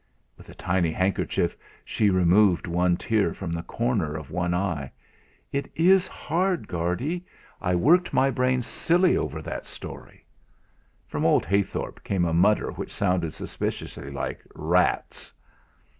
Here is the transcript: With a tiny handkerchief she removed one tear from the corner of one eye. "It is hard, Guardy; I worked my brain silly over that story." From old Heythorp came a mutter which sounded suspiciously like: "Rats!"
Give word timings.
With 0.35 0.49
a 0.49 0.55
tiny 0.55 0.91
handkerchief 0.91 1.55
she 1.85 2.09
removed 2.09 2.65
one 2.65 2.97
tear 2.97 3.35
from 3.35 3.51
the 3.51 3.61
corner 3.61 4.15
of 4.15 4.31
one 4.31 4.51
eye. 4.51 4.91
"It 5.51 5.69
is 5.75 6.07
hard, 6.07 6.67
Guardy; 6.67 7.23
I 7.61 7.75
worked 7.75 8.11
my 8.11 8.31
brain 8.31 8.63
silly 8.63 9.15
over 9.15 9.43
that 9.43 9.67
story." 9.67 10.25
From 11.07 11.23
old 11.23 11.45
Heythorp 11.45 12.03
came 12.03 12.25
a 12.25 12.33
mutter 12.33 12.71
which 12.71 12.89
sounded 12.91 13.33
suspiciously 13.33 14.09
like: 14.09 14.41
"Rats!" 14.55 15.31